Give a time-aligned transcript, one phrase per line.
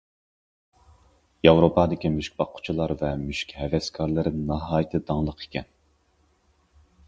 [1.47, 5.73] ياۋروپادىكى مۈشۈك باققۇچىلار ۋە مۈشۈك ھەۋەسكارلىرى ناھايىتى داڭلىق ئىكەن.